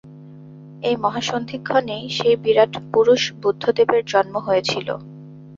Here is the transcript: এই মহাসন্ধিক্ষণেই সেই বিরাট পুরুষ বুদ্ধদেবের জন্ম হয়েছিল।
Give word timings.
এই 0.83 0.95
মহাসন্ধিক্ষণেই 0.97 2.05
সেই 2.17 2.35
বিরাট 2.43 2.73
পুরুষ 2.91 3.21
বুদ্ধদেবের 3.41 4.01
জন্ম 4.05 4.35
হয়েছিল। 4.47 4.87